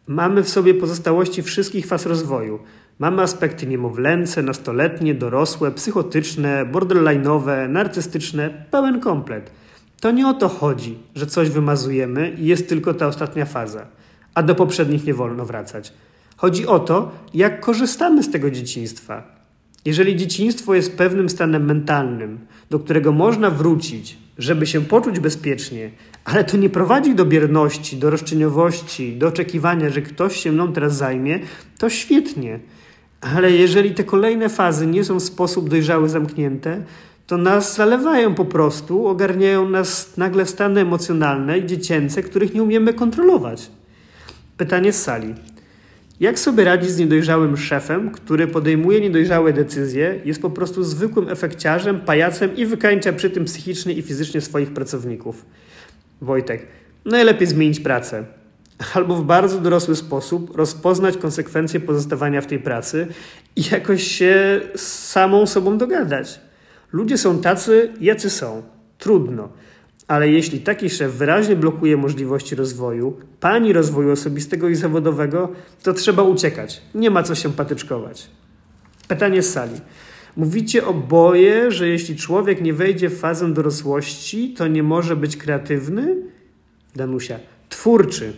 Mamy 0.08 0.44
w 0.44 0.50
sobie 0.50 0.74
pozostałości 0.74 1.42
wszystkich 1.42 1.86
faz 1.86 2.06
rozwoju. 2.06 2.60
Mamy 3.00 3.22
aspekty 3.22 3.68
niemowlęce, 3.68 4.44
nastoletnie, 4.44 5.16
dorosłe, 5.16 5.72
psychotyczne, 5.72 6.66
borderline'owe, 6.66 7.70
narcystyczne, 7.70 8.66
pełen 8.72 9.00
komplet. 9.00 9.52
To 10.02 10.12
nie 10.12 10.28
o 10.28 10.34
to 10.34 10.50
chodzi, 10.50 10.98
że 11.16 11.26
coś 11.26 11.50
wymazujemy 11.50 12.30
i 12.30 12.46
jest 12.46 12.70
tylko 12.70 12.94
ta 12.94 13.08
ostatnia 13.08 13.46
faza, 13.46 13.86
a 14.34 14.44
do 14.44 14.56
poprzednich 14.56 15.06
nie 15.06 15.14
wolno 15.14 15.46
wracać. 15.46 15.94
Chodzi 16.38 16.68
o 16.68 16.80
to, 16.80 17.12
jak 17.34 17.60
korzystamy 17.60 18.24
z 18.24 18.32
tego 18.32 18.52
dzieciństwa. 18.52 19.24
Jeżeli 19.86 20.16
dzieciństwo 20.16 20.74
jest 20.74 20.98
pewnym 20.98 21.30
stanem 21.30 21.66
mentalnym, 21.66 22.40
do 22.70 22.80
którego 22.80 23.12
można 23.12 23.50
wrócić, 23.50 24.23
żeby 24.38 24.68
się 24.68 24.82
poczuć 24.82 25.20
bezpiecznie, 25.20 25.90
ale 26.26 26.44
to 26.44 26.58
nie 26.58 26.70
prowadzi 26.70 27.16
do 27.16 27.26
bierności, 27.26 27.98
do 27.98 28.10
roszczeniowości, 28.10 29.16
do 29.16 29.28
oczekiwania, 29.28 29.90
że 29.90 30.02
ktoś 30.02 30.38
się 30.38 30.52
mną 30.52 30.74
teraz 30.74 30.96
zajmie, 30.96 31.40
to 31.80 31.90
świetnie. 31.90 32.60
Ale 33.22 33.52
jeżeli 33.52 33.92
te 33.92 34.04
kolejne 34.04 34.50
fazy 34.50 34.88
nie 34.88 35.04
są 35.04 35.20
w 35.20 35.24
sposób 35.24 35.70
dojrzały 35.70 36.10
zamknięte, 36.10 36.84
to 37.28 37.38
nas 37.38 37.76
zalewają 37.76 38.36
po 38.36 38.46
prostu, 38.46 39.08
ogarniają 39.08 39.70
nas 39.70 40.18
nagle 40.18 40.46
stany 40.46 40.82
emocjonalne 40.82 41.58
i 41.58 41.66
dziecięce, 41.66 42.24
których 42.24 42.54
nie 42.54 42.64
umiemy 42.64 42.94
kontrolować. 42.94 43.72
Pytanie 44.58 44.94
z 44.94 45.04
sali. 45.04 45.34
Jak 46.20 46.40
sobie 46.40 46.64
radzić 46.64 46.90
z 46.90 46.98
niedojrzałym 46.98 47.58
szefem, 47.58 48.12
który 48.12 48.48
podejmuje 48.48 49.02
niedojrzałe 49.02 49.54
decyzje, 49.54 50.22
jest 50.26 50.42
po 50.42 50.50
prostu 50.50 50.84
zwykłym 50.84 51.30
efekciarzem, 51.30 52.02
pajacem 52.02 52.56
i 52.56 52.66
wykańcza 52.66 53.14
przy 53.14 53.30
tym 53.30 53.46
psychicznie 53.46 53.94
i 53.94 54.02
fizycznie 54.02 54.42
swoich 54.42 54.74
pracowników? 54.74 55.46
Wojtek. 56.22 56.68
Najlepiej 57.06 57.48
zmienić 57.48 57.80
pracę. 57.80 58.26
Albo 58.96 59.16
w 59.16 59.24
bardzo 59.24 59.60
dorosły 59.60 59.96
sposób 59.96 60.58
rozpoznać 60.58 61.18
konsekwencje 61.18 61.80
pozostawania 61.80 62.42
w 62.42 62.48
tej 62.48 62.60
pracy 62.60 63.08
i 63.56 63.62
jakoś 63.72 64.04
się 64.04 64.62
z 64.76 64.82
samą 64.88 65.46
sobą 65.46 65.78
dogadać. 65.78 66.40
Ludzie 66.92 67.18
są 67.18 67.42
tacy, 67.42 67.92
jacy 68.02 68.30
są. 68.30 68.64
Trudno. 68.98 69.50
Ale 70.08 70.30
jeśli 70.30 70.60
taki 70.60 70.90
szef 70.90 71.14
wyraźnie 71.14 71.56
blokuje 71.56 71.98
możliwości 71.98 72.56
rozwoju, 72.56 73.18
pani 73.40 73.74
rozwoju 73.74 74.12
osobistego 74.12 74.70
i 74.70 74.76
zawodowego, 74.76 75.50
to 75.84 75.94
trzeba 75.94 76.24
uciekać. 76.24 76.82
Nie 76.96 77.10
ma 77.10 77.24
co 77.24 77.36
się 77.36 77.54
patyczkować. 77.54 78.28
Pytanie 79.08 79.44
z 79.44 79.54
sali. 79.54 79.76
Mówicie 80.38 80.86
oboje, 80.86 81.72
że 81.72 81.88
jeśli 81.88 82.16
człowiek 82.16 82.62
nie 82.62 82.74
wejdzie 82.74 83.10
w 83.10 83.20
fazę 83.20 83.54
dorosłości, 83.54 84.54
to 84.58 84.68
nie 84.68 84.84
może 84.84 85.16
być 85.16 85.38
kreatywny? 85.38 86.16
Danusia. 86.96 87.40
Twórczy. 87.70 88.34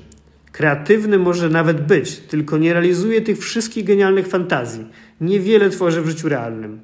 Kreatywny 0.51 1.17
może 1.17 1.49
nawet 1.49 1.87
być, 1.87 2.17
tylko 2.17 2.57
nie 2.57 2.73
realizuje 2.73 3.21
tych 3.21 3.39
wszystkich 3.39 3.85
genialnych 3.85 4.27
fantazji. 4.27 4.85
Niewiele 5.21 5.69
tworzy 5.69 6.01
w 6.01 6.07
życiu 6.07 6.29
realnym. 6.29 6.79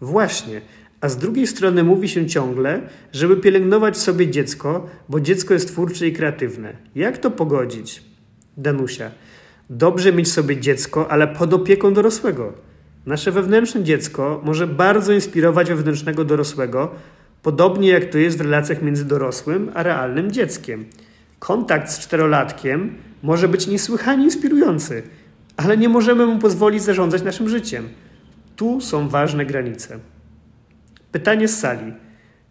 Właśnie, 0.00 0.60
a 1.00 1.08
z 1.08 1.16
drugiej 1.16 1.46
strony 1.46 1.84
mówi 1.84 2.08
się 2.08 2.26
ciągle, 2.26 2.80
żeby 3.12 3.36
pielęgnować 3.36 3.98
sobie 3.98 4.30
dziecko, 4.30 4.86
bo 5.08 5.20
dziecko 5.20 5.54
jest 5.54 5.68
twórcze 5.68 6.08
i 6.08 6.12
kreatywne. 6.12 6.76
Jak 6.94 7.18
to 7.18 7.30
pogodzić? 7.30 8.02
Danusia. 8.56 9.10
Dobrze 9.70 10.12
mieć 10.12 10.32
sobie 10.32 10.60
dziecko, 10.60 11.10
ale 11.10 11.28
pod 11.28 11.54
opieką 11.54 11.94
dorosłego. 11.94 12.52
Nasze 13.06 13.32
wewnętrzne 13.32 13.82
dziecko 13.84 14.40
może 14.44 14.66
bardzo 14.66 15.12
inspirować 15.12 15.68
wewnętrznego 15.68 16.24
dorosłego, 16.24 16.90
podobnie 17.42 17.88
jak 17.88 18.04
to 18.04 18.18
jest 18.18 18.38
w 18.38 18.40
relacjach 18.40 18.82
między 18.82 19.04
dorosłym 19.04 19.70
a 19.74 19.82
realnym 19.82 20.32
dzieckiem. 20.32 20.84
Kontakt 21.38 21.90
z 21.90 21.98
czterolatkiem 21.98 22.94
może 23.22 23.48
być 23.48 23.66
niesłychanie 23.66 24.24
inspirujący, 24.24 25.02
ale 25.56 25.76
nie 25.76 25.88
możemy 25.88 26.26
mu 26.26 26.38
pozwolić 26.38 26.82
zarządzać 26.82 27.22
naszym 27.22 27.48
życiem. 27.48 27.88
Tu 28.56 28.80
są 28.80 29.08
ważne 29.08 29.46
granice. 29.46 29.98
Pytanie 31.12 31.48
z 31.48 31.58
sali. 31.58 31.92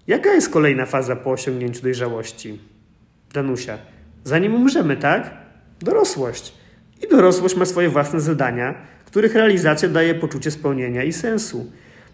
Jaka 0.08 0.34
jest 0.34 0.50
kolejna 0.50 0.86
faza 0.86 1.16
po 1.16 1.32
osiągnięciu 1.32 1.82
dojrzałości? 1.82 2.60
Danusia. 3.34 3.78
Zanim 4.24 4.56
umrzemy, 4.56 4.98
tak? 4.98 5.32
Dorosłość. 5.82 6.54
I 7.04 7.08
dorosłość 7.08 7.56
ma 7.56 7.66
swoje 7.66 7.90
własne 7.90 8.22
zadania, 8.22 8.76
których 9.06 9.36
realizacja 9.36 9.90
daje 9.90 10.16
poczucie 10.16 10.52
spełnienia 10.52 11.04
i 11.04 11.14
sensu. 11.14 11.72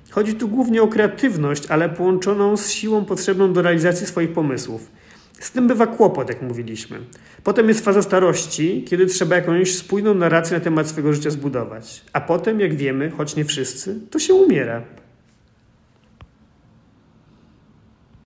Chodzi 0.10 0.34
tu 0.34 0.48
głównie 0.48 0.82
o 0.82 0.88
kreatywność, 0.88 1.66
ale 1.70 1.90
połączoną 1.90 2.58
z 2.58 2.70
siłą 2.70 3.06
potrzebną 3.06 3.54
do 3.54 3.62
realizacji 3.62 4.08
swoich 4.08 4.34
pomysłów. 4.34 4.92
Z 5.40 5.52
tym 5.52 5.68
bywa 5.68 5.88
kłopot, 5.88 6.30
jak 6.30 6.42
mówiliśmy. 6.42 7.00
Potem 7.44 7.68
jest 7.68 7.86
faza 7.86 8.02
starości, 8.02 8.86
kiedy 8.88 9.06
trzeba 9.06 9.36
jakąś 9.36 9.76
spójną 9.76 10.14
narrację 10.14 10.58
na 10.58 10.64
temat 10.64 10.88
swojego 10.88 11.14
życia 11.14 11.30
zbudować. 11.30 12.02
A 12.14 12.22
potem, 12.22 12.60
jak 12.60 12.76
wiemy, 12.76 13.10
choć 13.10 13.36
nie 13.36 13.46
wszyscy, 13.46 14.00
to 14.12 14.20
się 14.20 14.34
umiera. 14.34 14.82